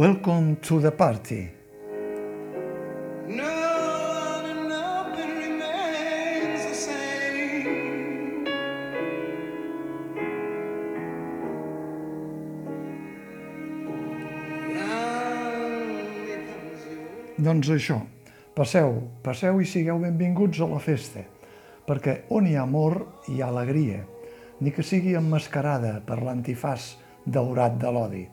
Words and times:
Welcome 0.00 0.56
to 0.62 0.80
the 0.80 0.90
party. 0.92 1.50
No. 3.28 3.50
Doncs 17.36 17.68
això, 17.76 18.00
passeu, 18.56 18.96
passeu 19.20 19.60
i 19.60 19.68
sigueu 19.68 20.00
benvinguts 20.00 20.64
a 20.64 20.72
la 20.72 20.80
festa, 20.80 21.28
perquè 21.84 22.22
on 22.32 22.48
hi 22.48 22.56
ha 22.56 22.64
amor 22.64 23.02
hi 23.28 23.42
ha 23.44 23.52
alegria, 23.52 24.00
ni 24.64 24.72
que 24.72 24.80
sigui 24.80 25.12
emmascarada 25.20 25.98
per 26.08 26.22
l'antifàs 26.24 26.94
daurat 27.28 27.76
de 27.76 27.98
l'odi. 27.98 28.28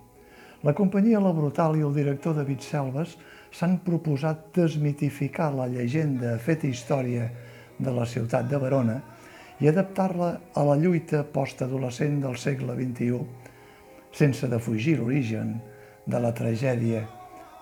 La 0.67 0.73
companyia 0.75 1.21
La 1.23 1.29
Brutal 1.31 1.77
i 1.79 1.83
el 1.87 1.93
director 1.95 2.33
David 2.35 2.59
Selves 2.59 3.13
s'han 3.55 3.77
proposat 3.85 4.49
desmitificar 4.57 5.45
la 5.55 5.67
llegenda 5.71 6.33
feta 6.43 6.67
història 6.67 7.29
de 7.79 7.93
la 7.95 8.03
ciutat 8.03 8.49
de 8.51 8.59
Verona 8.59 8.97
i 9.63 9.69
adaptar-la 9.71 10.27
a 10.59 10.65
la 10.67 10.75
lluita 10.81 11.23
postadolescent 11.23 12.19
del 12.25 12.35
segle 12.35 12.75
XXI, 12.81 13.21
sense 14.11 14.51
defugir 14.51 14.97
l'origen 14.99 15.55
de 16.03 16.19
la 16.19 16.33
tragèdia 16.35 17.05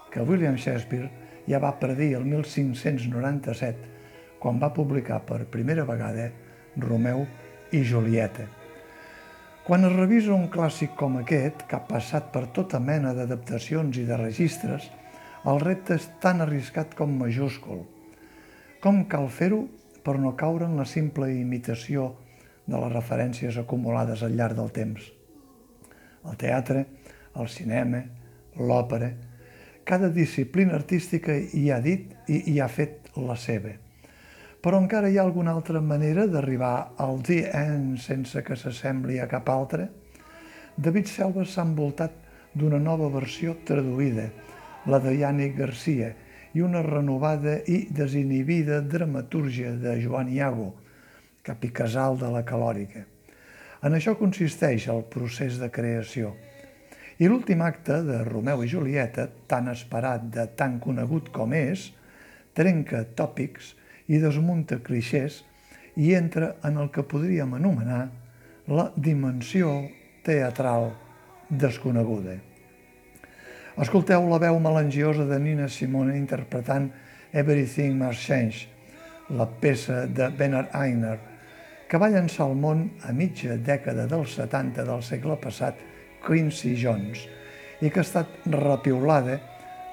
que 0.10 0.26
William 0.26 0.58
Shakespeare 0.58 1.12
ja 1.46 1.62
va 1.62 1.76
predir 1.78 2.16
el 2.18 2.26
1597 2.26 3.94
quan 4.42 4.58
va 4.58 4.74
publicar 4.74 5.22
per 5.30 5.44
primera 5.54 5.86
vegada 5.86 6.32
Romeu 6.90 7.28
i 7.70 7.86
Julieta. 7.86 8.65
Quan 9.66 9.82
es 9.82 9.96
revisa 9.96 10.30
un 10.30 10.44
clàssic 10.54 10.92
com 10.94 11.16
aquest, 11.18 11.64
que 11.66 11.74
ha 11.74 11.88
passat 11.88 12.28
per 12.30 12.44
tota 12.54 12.78
mena 12.78 13.16
d'adaptacions 13.18 13.98
i 13.98 14.04
de 14.06 14.18
registres, 14.20 14.84
el 15.50 15.58
repte 15.64 15.96
és 15.98 16.04
tan 16.22 16.44
arriscat 16.46 16.92
com 16.94 17.16
majúscul. 17.18 17.80
Com 18.84 19.00
cal 19.10 19.26
fer-ho 19.34 19.64
per 20.06 20.20
no 20.22 20.36
caure 20.38 20.68
en 20.70 20.76
la 20.78 20.86
simple 20.86 21.32
imitació 21.34 22.12
de 22.68 22.78
les 22.78 22.94
referències 22.94 23.58
acumulades 23.58 24.22
al 24.22 24.38
llarg 24.38 24.54
del 24.60 24.70
temps? 24.76 25.08
El 26.30 26.38
teatre, 26.46 26.86
el 27.34 27.50
cinema, 27.50 28.04
l'òpera, 28.62 29.10
cada 29.82 30.12
disciplina 30.14 30.78
artística 30.78 31.34
hi 31.34 31.72
ha 31.74 31.82
dit 31.82 32.14
i 32.30 32.44
hi 32.54 32.60
ha 32.62 32.70
fet 32.70 33.10
la 33.18 33.34
seva. 33.34 33.74
Però 34.66 34.80
encara 34.82 35.12
hi 35.14 35.20
ha 35.20 35.22
alguna 35.22 35.52
altra 35.54 35.78
manera 35.78 36.24
d'arribar 36.26 36.96
al 36.98 37.20
The 37.22 37.52
End 37.54 38.00
sense 38.02 38.42
que 38.42 38.56
s'assembli 38.58 39.20
a 39.22 39.28
cap 39.30 39.52
altre? 39.54 39.84
David 40.74 41.06
Selva 41.06 41.44
s'ha 41.46 41.62
envoltat 41.68 42.16
d'una 42.58 42.80
nova 42.82 43.12
versió 43.14 43.54
traduïda, 43.68 44.26
la 44.90 44.98
de 45.04 45.14
Yannick 45.20 45.54
Garcia, 45.60 46.10
i 46.58 46.66
una 46.66 46.82
renovada 46.82 47.60
i 47.70 47.78
desinhibida 47.94 48.82
dramatúrgia 48.82 49.76
de 49.86 50.00
Joan 50.02 50.34
Iago, 50.34 50.72
capicasal 51.46 52.18
de 52.18 52.34
la 52.34 52.42
calòrica. 52.42 53.06
En 53.86 53.94
això 53.94 54.18
consisteix 54.18 54.90
el 54.90 55.06
procés 55.14 55.62
de 55.62 55.70
creació. 55.70 56.34
I 57.22 57.30
l'últim 57.30 57.62
acte 57.62 58.02
de 58.10 58.24
Romeu 58.26 58.66
i 58.66 58.74
Julieta, 58.74 59.30
tan 59.46 59.70
esperat 59.70 60.26
de 60.34 60.50
tan 60.58 60.82
conegut 60.82 61.30
com 61.30 61.54
és, 61.54 61.92
trenca 62.58 63.06
tòpics 63.14 63.76
i 64.08 64.20
desmunta 64.22 64.82
clixés 64.86 65.44
i 65.96 66.14
entra 66.14 66.56
en 66.68 66.78
el 66.82 66.92
que 66.92 67.06
podríem 67.08 67.56
anomenar 67.58 68.10
la 68.68 68.90
dimensió 68.96 69.72
teatral 70.26 70.92
desconeguda. 71.50 72.38
Escolteu 73.82 74.24
la 74.30 74.40
veu 74.40 74.60
melangiosa 74.64 75.26
de 75.28 75.40
Nina 75.40 75.68
Simone 75.70 76.18
interpretant 76.18 76.90
Everything 77.34 77.98
Must 78.00 78.22
Change, 78.24 78.68
la 79.30 79.48
peça 79.48 80.06
de 80.08 80.30
Bernard 80.30 80.72
Einer, 80.72 81.18
que 81.90 82.00
va 82.02 82.10
llançar 82.10 82.48
al 82.48 82.56
món 82.58 82.88
a 83.06 83.12
mitja 83.14 83.58
dècada 83.62 84.08
dels 84.10 84.38
70 84.40 84.86
del 84.88 85.04
segle 85.06 85.36
passat 85.42 85.82
Quincy 86.26 86.74
Jones 86.82 87.28
i 87.82 87.92
que 87.92 88.02
ha 88.02 88.08
estat 88.08 88.48
repiulada 88.56 89.38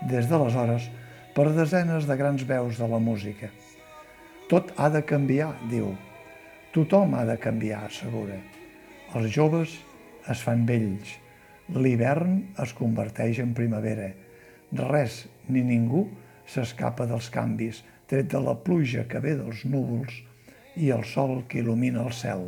des 0.09 0.31
d'aleshores 0.31 0.89
per 1.35 1.51
desenes 1.53 2.09
de 2.09 2.17
grans 2.17 2.47
veus 2.49 2.79
de 2.79 2.89
la 2.89 3.03
música. 3.03 3.51
Tot 4.51 4.73
ha 4.77 4.89
de 4.93 5.03
canviar, 5.07 5.53
diu. 5.71 5.93
Tothom 6.73 7.15
ha 7.15 7.23
de 7.29 7.37
canviar, 7.41 7.85
assegura. 7.87 8.39
Els 9.17 9.31
joves 9.35 9.77
es 10.33 10.43
fan 10.45 10.65
vells. 10.69 11.19
L'hivern 11.73 12.39
es 12.63 12.73
converteix 12.77 13.43
en 13.45 13.55
primavera. 13.57 14.11
Res 14.73 15.23
ni 15.49 15.63
ningú 15.67 16.07
s'escapa 16.49 17.07
dels 17.09 17.29
canvis, 17.33 17.83
tret 18.09 18.29
de 18.33 18.41
la 18.43 18.57
pluja 18.65 19.07
que 19.09 19.21
ve 19.25 19.37
dels 19.39 19.65
núvols 19.69 20.19
i 20.77 20.91
el 20.93 21.05
sol 21.09 21.43
que 21.49 21.61
il·lumina 21.63 22.05
el 22.05 22.13
cel. 22.17 22.47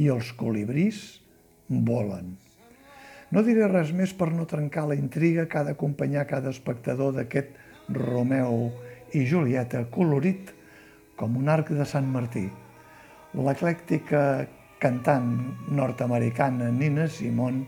I 0.00 0.08
els 0.12 0.32
colibrís 0.36 1.20
volen. 1.68 2.36
No 3.30 3.44
diré 3.46 3.68
res 3.70 3.92
més 3.94 4.12
per 4.16 4.30
no 4.34 4.48
trencar 4.48 4.88
la 4.90 4.96
intriga 4.98 5.46
que 5.46 5.60
ha 5.60 5.66
d'acompanyar 5.68 6.26
cada 6.26 6.50
espectador 6.50 7.14
d'aquest 7.14 7.54
Romeu 7.94 8.70
i 9.14 9.22
Julieta 9.26 9.84
colorit 9.92 10.50
com 11.20 11.36
un 11.36 11.52
arc 11.52 11.74
de 11.76 11.84
Sant 11.84 12.08
Martí. 12.08 12.46
L'eclèctica 13.36 14.22
cantant 14.80 15.28
nord-americana 15.68 16.70
Nina 16.72 17.04
Simone 17.12 17.66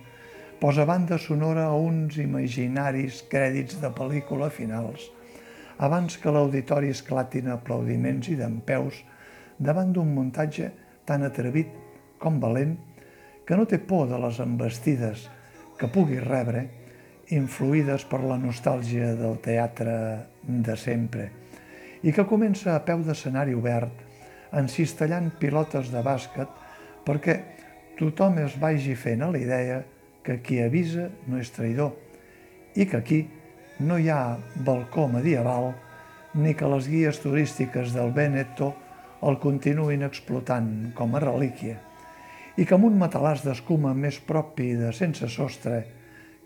posa 0.63 0.87
banda 0.89 1.19
sonora 1.21 1.67
a 1.69 1.75
uns 1.77 2.17
imaginaris 2.23 3.21
crèdits 3.29 3.77
de 3.83 3.91
pel·lícula 3.93 4.49
finals, 4.49 5.11
abans 5.77 6.17
que 6.23 6.33
l'auditori 6.33 6.93
esclatin 6.95 7.51
aplaudiments 7.53 8.31
i 8.33 8.39
dempeus 8.41 9.03
davant 9.59 9.93
d'un 9.93 10.15
muntatge 10.17 10.71
tan 11.05 11.27
atrevit 11.29 11.69
com 12.23 12.41
valent 12.41 12.79
que 13.45 13.59
no 13.59 13.69
té 13.69 13.83
por 13.83 14.09
de 14.09 14.23
les 14.23 14.41
embestides 14.41 15.27
que 15.77 15.91
pugui 15.93 16.23
rebre, 16.23 16.65
influïdes 17.35 18.07
per 18.09 18.23
la 18.25 18.39
nostàlgia 18.41 19.13
del 19.19 19.37
teatre 19.45 19.95
de 20.47 20.77
sempre, 20.79 21.29
i 22.03 22.13
que 22.13 22.27
comença 22.27 22.75
a 22.75 22.83
peu 22.85 23.03
d'escenari 23.07 23.55
obert, 23.55 23.95
encistellant 24.53 25.31
pilotes 25.41 25.91
de 25.93 26.03
bàsquet 26.05 26.51
perquè 27.07 27.37
tothom 27.99 28.41
es 28.43 28.57
vagi 28.61 28.95
fent 28.99 29.23
a 29.23 29.31
la 29.33 29.41
idea 29.41 29.83
que 30.23 30.39
qui 30.43 30.61
avisa 30.63 31.09
no 31.27 31.39
és 31.41 31.51
traïdor 31.55 31.95
i 32.77 32.87
que 32.87 32.99
aquí 32.99 33.23
no 33.81 33.99
hi 33.99 34.11
ha 34.11 34.37
balcó 34.67 35.09
medieval 35.11 35.73
ni 36.35 36.55
que 36.55 36.69
les 36.69 36.89
guies 36.89 37.21
turístiques 37.21 37.93
del 37.97 38.13
Veneto 38.13 38.73
el 39.23 39.39
continuïn 39.43 40.05
explotant 40.07 40.93
com 40.99 41.15
a 41.15 41.23
relíquia 41.23 41.79
i 42.57 42.67
que 42.67 42.77
amb 42.77 42.89
un 42.91 42.99
matalàs 43.01 43.45
d'escuma 43.47 43.95
més 43.97 44.19
propi 44.21 44.73
de 44.77 44.93
sense 44.97 45.29
sostre 45.33 45.83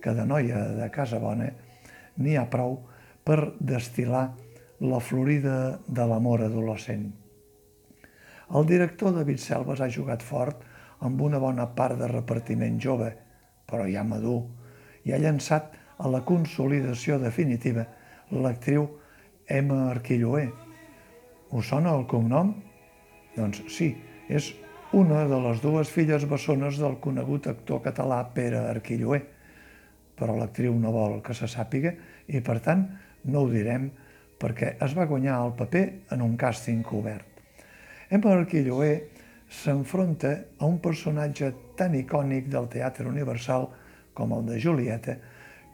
que 0.02 0.14
de 0.14 0.26
noia 0.26 0.62
de 0.76 0.90
casa 0.94 1.18
bona 1.22 1.50
n'hi 2.22 2.36
ha 2.38 2.46
prou 2.50 2.78
per 3.26 3.56
destil·lar 3.58 4.28
la 4.80 5.00
florida 5.00 5.80
de 5.86 6.04
l'amor 6.06 6.42
adolescent. 6.44 7.06
El 8.54 8.66
director 8.66 9.14
David 9.14 9.40
Selves 9.40 9.80
ha 9.80 9.88
jugat 9.90 10.22
fort 10.22 10.62
amb 11.06 11.20
una 11.20 11.40
bona 11.42 11.66
part 11.74 11.98
de 11.98 12.08
repartiment 12.10 12.78
jove, 12.80 13.08
però 13.66 13.86
ja 13.88 14.04
madur, 14.04 14.42
i 15.04 15.12
ha 15.12 15.18
llançat 15.22 15.72
a 15.98 16.10
la 16.12 16.22
consolidació 16.28 17.18
definitiva 17.18 17.86
l'actriu 18.30 18.86
Emma 19.48 19.90
Arquilloé. 19.90 20.46
Us 21.56 21.72
sona 21.72 21.94
el 21.96 22.06
cognom? 22.10 22.52
Doncs 23.36 23.62
sí, 23.72 23.92
és 24.28 24.52
una 24.96 25.24
de 25.30 25.38
les 25.42 25.60
dues 25.62 25.90
filles 25.90 26.24
bessones 26.28 26.78
del 26.82 26.98
conegut 27.02 27.46
actor 27.50 27.82
català 27.84 28.22
Pere 28.34 28.60
Arquilloé, 28.70 29.22
però 30.16 30.36
l'actriu 30.36 30.74
no 30.78 30.92
vol 30.92 31.20
que 31.22 31.34
se 31.34 31.48
sàpiga 31.50 31.92
i, 32.26 32.40
per 32.40 32.60
tant, 32.64 32.86
no 33.24 33.44
ho 33.44 33.50
direm 33.50 33.90
perquè 34.40 34.74
es 34.84 34.94
va 34.96 35.08
guanyar 35.08 35.38
el 35.44 35.54
paper 35.56 35.84
en 36.12 36.22
un 36.24 36.36
càsting 36.36 36.82
cobert. 36.84 37.26
Emma 38.10 38.34
Arquilloé 38.36 38.92
s'enfronta 39.48 40.32
a 40.58 40.66
un 40.66 40.78
personatge 40.82 41.52
tan 41.78 41.94
icònic 41.94 42.50
del 42.52 42.68
teatre 42.70 43.08
universal 43.08 43.68
com 44.14 44.32
el 44.36 44.46
de 44.46 44.60
Julieta 44.60 45.16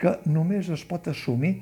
que 0.01 0.17
només 0.27 0.69
es 0.75 0.85
pot 0.89 1.09
assumir 1.09 1.55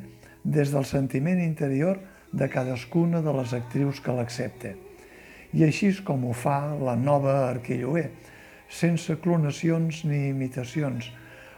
des 0.44 0.72
del 0.72 0.86
sentiment 0.88 1.40
interior 1.42 1.98
de 2.32 2.48
cadascuna 2.48 3.20
de 3.20 3.32
les 3.36 3.52
actrius 3.52 4.00
que 4.00 4.14
l'accepta. 4.14 4.72
I 5.52 5.66
així 5.66 5.90
és 5.90 6.00
com 6.06 6.24
ho 6.24 6.32
fa 6.32 6.76
la 6.78 6.94
nova 6.96 7.50
Arquilloé, 7.50 8.06
sense 8.70 9.16
clonacions 9.20 10.04
ni 10.06 10.28
imitacions, 10.30 11.10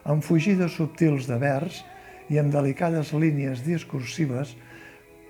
amb 0.09 0.25
fugides 0.25 0.75
subtils 0.79 1.29
de 1.29 1.37
vers 1.39 1.83
i 2.33 2.41
amb 2.41 2.53
delicades 2.55 3.12
línies 3.12 3.62
discursives 3.67 4.56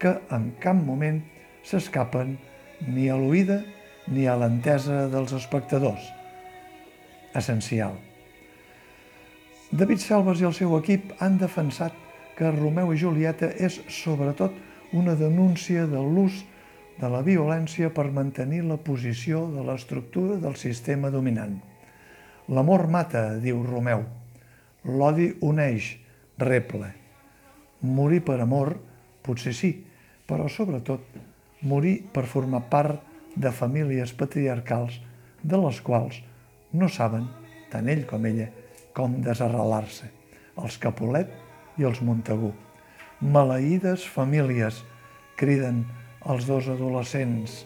que 0.02 0.16
en 0.34 0.50
cap 0.62 0.76
moment 0.76 1.20
s'escapen 1.62 2.34
ni 2.88 3.08
a 3.08 3.16
l'oïda 3.18 3.60
ni 4.10 4.26
a 4.26 4.34
l'entesa 4.36 5.06
dels 5.12 5.34
espectadors. 5.38 6.02
Essencial. 7.38 7.94
David 9.70 10.02
Selves 10.02 10.42
i 10.42 10.48
el 10.48 10.56
seu 10.56 10.74
equip 10.76 11.14
han 11.22 11.38
defensat 11.40 11.94
que 12.36 12.50
Romeu 12.50 12.90
i 12.92 12.98
Julieta 13.00 13.52
és 13.56 13.78
sobretot 13.88 14.56
una 14.92 15.14
denúncia 15.16 15.86
de 15.88 16.00
l'ús 16.02 16.42
de 16.98 17.08
la 17.08 17.22
violència 17.24 17.88
per 17.94 18.10
mantenir 18.12 18.62
la 18.66 18.76
posició 18.76 19.46
de 19.54 19.64
l'estructura 19.64 20.36
del 20.42 20.58
sistema 20.60 21.10
dominant. 21.10 21.54
L'amor 22.52 22.88
mata, 22.90 23.38
diu 23.40 23.62
Romeu. 23.64 24.02
L'odi 24.84 25.30
uneix, 25.40 25.94
reple. 26.42 26.90
Morir 27.82 28.20
per 28.26 28.40
amor, 28.42 28.74
potser 29.22 29.54
sí, 29.56 29.72
però 30.26 30.48
sobretot 30.48 31.02
morir 31.62 32.00
per 32.12 32.26
formar 32.26 32.64
part 32.70 33.02
de 33.34 33.52
famílies 33.52 34.12
patriarcals 34.16 34.98
de 35.42 35.58
les 35.58 35.80
quals 35.80 36.20
no 36.72 36.88
saben, 36.88 37.26
tant 37.70 37.88
ell 37.88 38.04
com 38.08 38.24
ella, 38.26 38.48
com 38.92 39.20
desarrelar-se. 39.24 40.08
Els 40.60 40.76
Capulet 40.78 41.30
i 41.80 41.86
els 41.88 42.02
Montegú. 42.04 42.52
Maleïdes 43.22 44.04
famílies, 44.08 44.82
criden 45.38 45.84
els 46.28 46.46
dos 46.46 46.68
adolescents, 46.68 47.62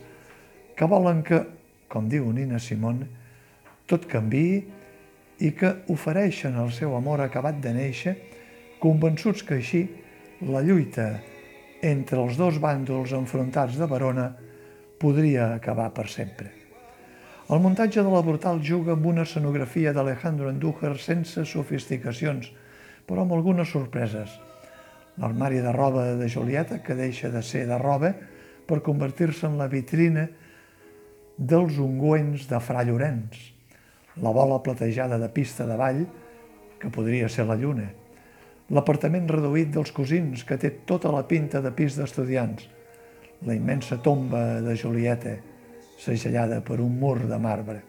que 0.77 0.89
volen 0.89 1.23
que, 1.27 1.43
com 1.89 2.09
diu 2.09 2.29
Nina 2.33 2.61
Simone, 2.63 3.09
tot 3.89 4.07
canvi 4.11 4.49
i 5.41 5.53
que 5.57 5.73
ofereixen 5.93 6.57
el 6.61 6.73
seu 6.73 6.95
amor 6.97 7.23
acabat 7.25 7.59
de 7.65 7.73
néixer, 7.77 8.17
convençuts 8.81 9.45
que 9.47 9.59
així 9.61 9.87
la 10.45 10.63
lluita 10.65 11.09
entre 11.87 12.21
els 12.23 12.37
dos 12.39 12.61
bàndols 12.63 13.15
enfrontats 13.17 13.79
de 13.79 13.87
Verona 13.91 14.31
podria 14.99 15.53
acabar 15.55 15.91
per 15.95 16.07
sempre. 16.11 16.51
El 17.47 17.61
muntatge 17.63 18.03
de 18.03 18.11
la 18.11 18.25
Brutal 18.27 18.59
juga 18.59 18.97
amb 18.97 19.07
una 19.07 19.23
escenografia 19.23 19.93
d'Alejandro 19.95 20.49
Andújar 20.51 20.97
sense 20.99 21.45
sofisticacions, 21.47 22.49
però 23.07 23.23
amb 23.23 23.37
algunes 23.37 23.71
sorpreses. 23.71 24.33
L'armari 25.23 25.63
de 25.63 25.73
roba 25.73 26.09
de 26.19 26.29
Julieta, 26.29 26.81
que 26.83 26.97
deixa 26.99 27.31
de 27.31 27.43
ser 27.47 27.67
de 27.69 27.79
roba 27.79 28.11
per 28.67 28.83
convertir-se 28.83 29.47
en 29.47 29.55
la 29.61 29.69
vitrina 29.71 30.27
dels 31.37 31.79
ungüents 31.79 32.49
de 32.51 32.61
Fra 32.61 32.83
Llorenç, 32.83 33.39
la 34.25 34.33
bola 34.35 34.59
platejada 34.65 35.21
de 35.21 35.29
pista 35.31 35.69
de 35.69 35.77
ball, 35.79 36.03
que 36.81 36.91
podria 36.91 37.29
ser 37.29 37.47
la 37.47 37.57
lluna, 37.57 37.87
l'apartament 38.71 39.29
reduït 39.31 39.71
dels 39.75 39.93
cosins, 39.95 40.43
que 40.45 40.59
té 40.59 40.73
tota 40.87 41.13
la 41.15 41.27
pinta 41.29 41.61
de 41.63 41.71
pis 41.71 41.99
d'estudiants, 41.99 42.67
la 43.47 43.55
immensa 43.55 43.99
tomba 44.03 44.61
de 44.65 44.75
Julieta, 44.77 45.37
segellada 46.01 46.61
per 46.65 46.81
un 46.83 46.97
mur 46.99 47.19
de 47.29 47.39
marbre. 47.39 47.83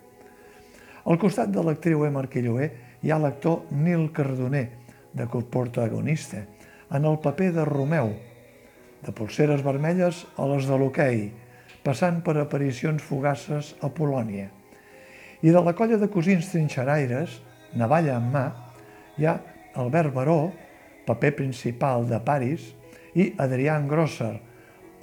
Al 1.08 1.18
costat 1.18 1.50
de 1.54 1.64
l'actriu 1.64 2.04
Emma 2.06 2.22
Arquilloé 2.26 2.70
hi 3.02 3.12
ha 3.12 3.20
l'actor 3.20 3.72
Nil 3.72 4.10
Cardoner, 4.14 4.68
de 5.18 5.26
protagonista, 5.26 6.44
en 6.92 7.06
el 7.06 7.18
paper 7.20 7.52
de 7.56 7.66
Romeu, 7.66 8.12
de 9.02 9.12
polseres 9.12 9.64
vermelles 9.64 10.26
a 10.38 10.46
les 10.52 10.68
de 10.68 10.78
l'hoquei, 10.78 11.32
passant 11.84 12.22
per 12.22 12.38
aparicions 12.38 13.02
fugaces 13.02 13.74
a 13.82 13.90
Polònia. 13.90 14.50
I 15.42 15.50
de 15.54 15.62
la 15.62 15.74
colla 15.74 15.98
de 15.98 16.10
cosins 16.10 16.50
trinxeraires, 16.52 17.42
navalla 17.74 18.18
en 18.18 18.30
mà, 18.34 18.46
hi 19.18 19.26
ha 19.26 19.38
Albert 19.78 20.14
Baró, 20.14 20.52
paper 21.08 21.34
principal 21.40 22.06
de 22.10 22.20
Paris, 22.20 22.74
i 23.18 23.32
Adrián 23.42 23.88
Grosser, 23.88 24.36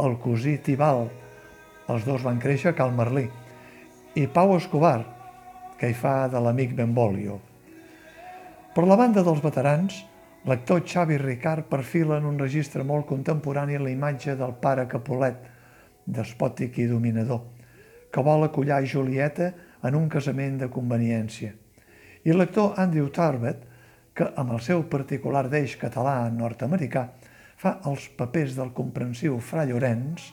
el 0.04 0.18
cosí 0.22 0.58
Tibal, 0.62 1.08
els 1.90 2.04
dos 2.06 2.22
van 2.22 2.38
créixer 2.42 2.72
a 2.72 2.76
Cal 2.78 2.92
Merlí, 2.94 3.24
i 4.14 4.26
Pau 4.30 4.54
Escobar, 4.54 5.00
que 5.80 5.90
hi 5.90 5.96
fa 5.98 6.28
de 6.30 6.40
l'amic 6.40 6.76
Benvolio. 6.78 7.40
Per 8.74 8.84
la 8.86 8.98
banda 8.98 9.24
dels 9.26 9.42
veterans, 9.42 9.96
l'actor 10.46 10.84
Xavi 10.84 11.18
Ricard 11.18 11.66
perfila 11.70 12.20
en 12.20 12.28
un 12.28 12.38
registre 12.38 12.84
molt 12.84 13.08
contemporani 13.08 13.80
la 13.80 13.90
imatge 13.90 14.36
del 14.38 14.54
pare 14.60 14.86
Capulet, 14.90 15.36
despòtic 16.04 16.78
i 16.78 16.88
dominador, 16.90 17.42
que 18.12 18.22
vol 18.22 18.46
acollar 18.46 18.84
Julieta 18.86 19.52
en 19.82 19.96
un 19.98 20.08
casament 20.08 20.58
de 20.60 20.70
conveniència. 20.70 21.54
I 22.24 22.32
l'actor 22.32 22.78
Andrew 22.80 23.08
Tarbet, 23.12 23.64
que 24.14 24.30
amb 24.38 24.54
el 24.54 24.62
seu 24.62 24.84
particular 24.90 25.48
deix 25.50 25.74
català 25.80 26.30
nord-americà 26.30 27.08
fa 27.58 27.78
els 27.90 28.06
papers 28.18 28.54
del 28.54 28.70
comprensiu 28.76 29.40
Fra 29.42 29.64
Llorenç, 29.66 30.28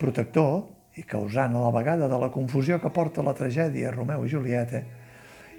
protector 0.00 0.98
i 1.00 1.04
causant 1.08 1.56
a 1.56 1.62
la 1.62 1.72
vegada 1.72 2.08
de 2.08 2.18
la 2.20 2.30
confusió 2.34 2.78
que 2.82 2.92
porta 2.92 3.24
la 3.24 3.36
tragèdia 3.36 3.94
Romeu 3.94 4.26
i 4.26 4.32
Julieta, 4.32 4.82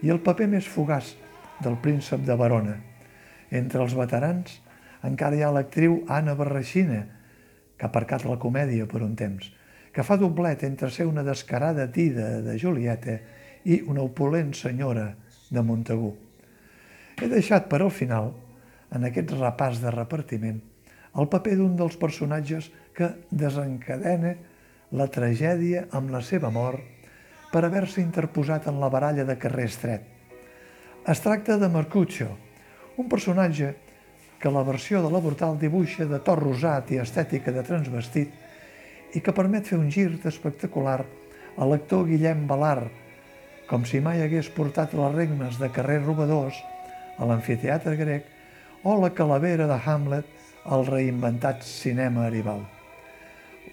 i 0.04 0.12
el 0.14 0.22
paper 0.22 0.50
més 0.52 0.68
fugaç 0.70 1.14
del 1.64 1.80
príncep 1.82 2.22
de 2.28 2.36
Verona. 2.38 2.76
Entre 3.50 3.82
els 3.82 3.96
veterans 3.98 4.60
encara 5.08 5.38
hi 5.38 5.44
ha 5.44 5.52
l'actriu 5.54 6.04
Anna 6.12 6.36
Barraixina, 6.38 7.02
que 7.78 7.88
ha 7.88 7.90
aparcat 7.90 8.28
la 8.28 8.38
comèdia 8.40 8.86
per 8.90 9.02
un 9.02 9.16
temps, 9.18 9.48
que 9.94 10.06
fa 10.06 10.18
doblet 10.18 10.66
entre 10.68 10.90
ser 10.94 11.08
una 11.10 11.26
descarada 11.26 11.88
tida 11.92 12.42
de 12.46 12.58
Julieta 12.60 13.18
i 13.66 13.82
una 13.88 14.06
opulent 14.06 14.54
senyora 14.58 15.10
de 15.50 15.62
Montegú. 15.66 16.14
He 17.21 17.30
deixat 17.30 17.68
per 17.69 17.81
al 17.83 17.92
final, 17.94 18.31
en 18.94 19.06
aquest 19.10 19.33
repàs 19.38 19.81
de 19.81 19.92
repartiment, 19.94 20.60
el 21.19 21.30
paper 21.30 21.57
d'un 21.60 21.75
dels 21.77 21.98
personatges 22.01 22.71
que 22.98 23.10
desencadena 23.30 24.33
la 24.98 25.07
tragèdia 25.10 25.88
amb 25.98 26.13
la 26.13 26.21
seva 26.25 26.50
mort 26.54 26.81
per 27.54 27.63
haver-se 27.65 28.01
interposat 28.01 28.68
en 28.69 28.80
la 28.81 28.89
baralla 28.89 29.25
de 29.25 29.38
carrer 29.38 29.68
estret. 29.69 30.06
Es 31.10 31.21
tracta 31.21 31.57
de 31.62 31.69
Mercutio, 31.69 32.30
un 32.98 33.10
personatge 33.10 33.74
que 34.42 34.51
la 34.51 34.63
versió 34.65 35.01
de 35.04 35.12
la 35.13 35.21
Brutal 35.21 35.57
dibuixa 35.60 36.06
de 36.10 36.19
to 36.19 36.36
rosat 36.36 36.91
i 36.91 37.00
estètica 37.01 37.53
de 37.53 37.63
transvestit 37.63 39.13
i 39.13 39.22
que 39.22 39.36
permet 39.36 39.70
fer 39.70 39.77
un 39.77 39.91
gir 39.93 40.10
espectacular 40.25 41.00
a 41.03 41.67
l'actor 41.70 42.08
Guillem 42.10 42.48
Balar, 42.50 42.89
com 43.70 43.86
si 43.86 44.01
mai 44.01 44.24
hagués 44.24 44.50
portat 44.53 44.93
les 44.98 45.13
regnes 45.13 45.60
de 45.62 45.70
carrer 45.74 46.01
Robadors 46.01 46.58
a 47.17 47.27
l'amfiteatre 47.29 47.96
grec 48.00 48.29
o 48.84 48.96
la 49.00 49.13
calavera 49.15 49.67
de 49.67 49.79
Hamlet 49.86 50.25
al 50.65 50.86
reinventat 50.88 51.63
cinema 51.63 52.27
Aribau. 52.27 52.63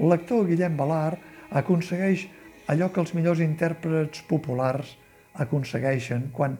L'actor 0.00 0.46
Guillem 0.48 0.76
Balar 0.78 1.18
aconsegueix 1.50 2.26
allò 2.70 2.90
que 2.92 3.02
els 3.02 3.14
millors 3.14 3.42
intèrprets 3.42 4.22
populars 4.30 4.94
aconsegueixen 5.42 6.30
quan, 6.34 6.56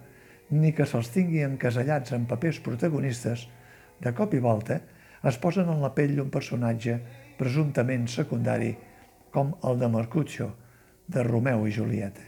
ni 0.50 0.72
que 0.75 0.87
se'ls 0.87 1.10
tingui 1.14 1.44
encasellats 1.46 2.14
en 2.16 2.26
papers 2.30 2.58
protagonistes, 2.64 3.46
de 4.00 4.12
cop 4.16 4.34
i 4.34 4.40
volta 4.42 4.80
es 5.28 5.37
posen 5.38 5.68
en 5.68 5.82
la 5.82 5.92
pell 5.94 6.16
d'un 6.16 6.30
personatge 6.32 6.96
presumptament 7.38 8.08
secundari, 8.08 8.72
com 9.30 9.52
el 9.64 9.78
de 9.78 9.88
Mercutio, 9.92 10.50
de 11.06 11.22
Romeu 11.22 11.66
i 11.68 11.75
Julieta. 11.75 12.25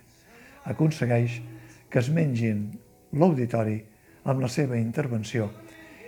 Aconsegueix 0.70 1.40
que 1.90 1.98
es 1.98 2.10
mengin 2.14 2.68
l'auditori 3.18 3.80
amb 4.24 4.42
la 4.42 4.50
seva 4.52 4.78
intervenció 4.78 5.48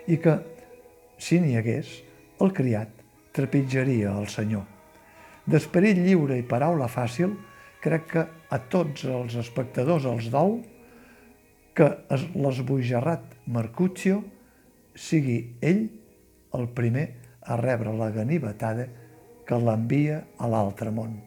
i 0.06 0.18
que 0.20 0.36
si 1.18 1.40
n'hi 1.40 1.56
hagués, 1.58 1.90
el 2.42 2.52
criat 2.52 2.90
trepitjaria 3.34 4.12
el 4.18 4.28
senyor. 4.28 4.64
D'esperit 5.46 5.98
lliure 6.00 6.38
i 6.38 6.46
paraula 6.46 6.88
fàcil, 6.90 7.34
crec 7.84 8.06
que 8.12 8.24
a 8.24 8.58
tots 8.72 9.04
els 9.08 9.36
espectadors 9.40 10.06
els 10.08 10.30
dol 10.32 10.58
que 11.74 11.88
l'esbojarrat 12.38 13.34
Mercutio 13.50 14.22
sigui 14.94 15.38
ell 15.60 15.84
el 16.54 16.68
primer 16.74 17.08
a 17.42 17.58
rebre 17.60 17.92
la 17.92 18.10
ganivetada 18.14 18.86
que 19.44 19.58
l'envia 19.60 20.22
a 20.38 20.48
l'altre 20.48 20.92
món. 20.94 21.18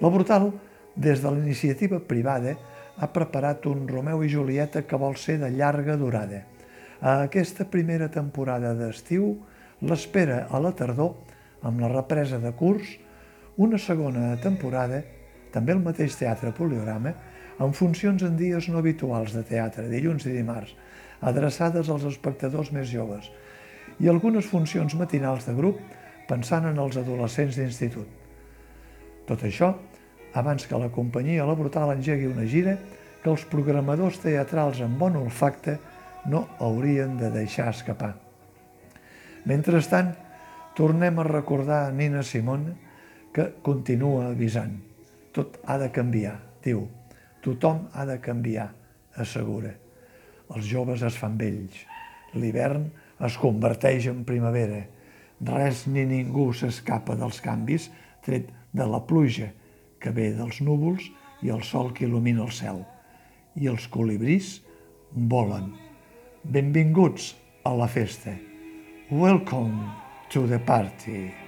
La 0.00 0.10
Brutal, 0.10 0.52
des 0.96 1.20
de 1.20 1.32
l'iniciativa 1.34 2.00
privada, 2.00 2.54
ha 2.96 3.12
preparat 3.12 3.66
un 3.66 3.86
Romeu 3.88 4.22
i 4.22 4.30
Julieta 4.30 4.84
que 4.86 4.98
vol 4.98 5.16
ser 5.20 5.38
de 5.42 5.50
llarga 5.50 5.96
durada– 6.00 6.44
a 7.04 7.26
aquesta 7.26 7.66
primera 7.68 8.06
temporada 8.08 8.70
d'estiu 8.78 9.34
l'espera 9.84 10.46
a 10.48 10.60
la 10.62 10.70
tardor, 10.72 11.10
amb 11.60 11.82
la 11.84 11.90
represa 11.90 12.38
de 12.40 12.52
curs, 12.56 12.94
una 13.60 13.76
segona 13.76 14.30
temporada, 14.40 15.02
també 15.52 15.74
al 15.74 15.82
mateix 15.84 16.16
Teatre 16.16 16.54
Poliograma, 16.56 17.12
amb 17.60 17.76
funcions 17.76 18.24
en 18.24 18.38
dies 18.40 18.70
no 18.72 18.80
habituals 18.80 19.34
de 19.36 19.44
teatre, 19.46 19.84
dilluns 19.90 20.24
i 20.24 20.32
dimarts, 20.32 20.72
adreçades 21.20 21.90
als 21.92 22.08
espectadors 22.08 22.72
més 22.72 22.88
joves, 22.88 23.28
i 24.00 24.08
algunes 24.08 24.48
funcions 24.48 24.96
matinals 24.96 25.44
de 25.44 25.54
grup 25.54 25.84
pensant 26.28 26.64
en 26.70 26.80
els 26.80 26.96
adolescents 26.96 27.60
d'institut. 27.60 28.08
Tot 29.28 29.44
això 29.44 29.74
abans 30.34 30.66
que 30.66 30.78
la 30.78 30.90
companyia 30.90 31.46
La 31.46 31.54
Brutal 31.54 31.94
engegui 31.94 32.26
una 32.26 32.44
gira 32.50 32.74
que 33.22 33.30
els 33.30 33.46
programadors 33.48 34.18
teatrals 34.20 34.82
amb 34.84 34.98
bon 35.00 35.16
olfacte 35.16 35.78
no 36.28 36.44
haurien 36.58 37.16
de 37.20 37.30
deixar 37.32 37.70
escapar. 37.70 38.12
Mentrestant, 39.46 40.12
tornem 40.74 41.20
a 41.20 41.28
recordar 41.28 41.84
a 41.86 41.94
Nina 41.94 42.24
Simone 42.26 42.74
que 43.32 43.48
continua 43.62 44.28
avisant. 44.32 44.74
Tot 45.34 45.58
ha 45.64 45.78
de 45.78 45.90
canviar, 45.94 46.36
diu. 46.64 46.84
Tothom 47.44 47.86
ha 47.92 48.04
de 48.08 48.18
canviar, 48.24 48.70
assegura. 49.20 49.72
Els 50.54 50.66
joves 50.66 51.02
es 51.06 51.16
fan 51.18 51.38
vells. 51.38 51.76
L'hivern 52.34 52.88
es 53.24 53.36
converteix 53.38 54.08
en 54.10 54.24
primavera. 54.26 54.82
Res 55.44 55.84
ni 55.86 56.06
ningú 56.08 56.50
s'escapa 56.56 57.16
dels 57.18 57.40
canvis, 57.44 57.90
tret 58.24 58.48
de 58.72 58.86
la 58.88 59.02
pluja 59.06 59.52
que 60.04 60.12
ve 60.12 60.28
dels 60.36 60.60
núvols 60.60 61.08
i 61.44 61.52
el 61.54 61.64
sol 61.64 61.94
que 61.96 62.04
il·lumina 62.04 62.44
el 62.44 62.52
cel. 62.52 62.82
I 63.56 63.70
els 63.72 63.86
colibrís 63.88 64.58
volen. 65.32 65.72
Benvinguts 66.44 67.32
a 67.64 67.72
la 67.78 67.88
festa. 67.88 68.36
Welcome 69.10 69.88
to 70.28 70.44
the 70.50 70.60
party. 70.60 71.43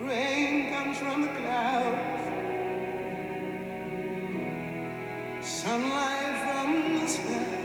Rain 0.00 0.72
comes 0.72 0.98
from 0.98 1.22
the 1.22 1.28
clouds, 1.28 2.24
sunlight 5.40 6.36
from 6.44 7.00
the 7.00 7.59